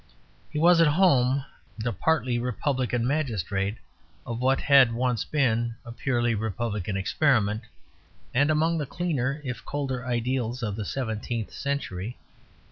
[0.49, 1.45] He was at home
[1.77, 3.75] the partly republican magistrate
[4.25, 7.61] of what had once been a purely republican experiment,
[8.33, 12.17] and among the cleaner if colder ideals of the seventeenth century.